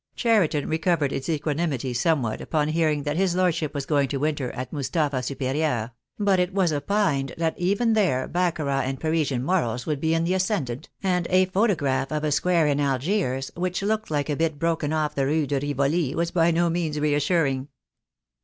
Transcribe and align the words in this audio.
Cheriton 0.15 0.67
recovered 0.67 1.11
its 1.13 1.29
equanimity 1.29 1.93
somewhat 1.93 2.41
upon 2.41 2.69
hear 2.69 2.89
ing 2.89 3.03
that 3.03 3.17
his 3.17 3.35
Lordship 3.35 3.71
was 3.75 3.85
going 3.85 4.07
to 4.07 4.17
winter 4.17 4.49
at 4.53 4.73
Mustapha 4.73 5.17
Superieure— 5.21 5.91
but 6.27 6.39
it 6.39 6.51
was 6.55 6.73
opined 6.73 7.35
that 7.37 7.53
even 7.59 7.93
there 7.93 8.27
baccarat 8.27 8.81
and 8.81 8.99
Parisian 8.99 9.43
morals 9.43 9.85
would 9.85 9.99
be 10.01 10.15
in 10.15 10.23
the 10.23 10.33
ascendant, 10.33 10.89
and 11.03 11.27
a 11.29 11.45
photograph 11.45 12.11
of 12.11 12.23
a 12.23 12.31
square 12.31 12.65
in 12.65 12.79
Algiers, 12.79 13.51
which 13.55 13.83
looked 13.83 14.09
like 14.09 14.31
a 14.31 14.35
bit 14.35 14.57
broken 14.57 14.91
off 14.91 15.13
the 15.13 15.27
Rue 15.27 15.45
de 15.45 15.59
Rivoli, 15.59 16.15
was 16.15 16.31
by 16.31 16.49
no 16.49 16.67
means 16.67 16.99
reassuring. 16.99 17.67